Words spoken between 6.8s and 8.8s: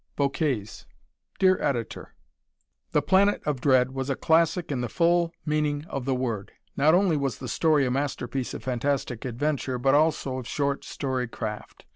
only was the story a masterpiece of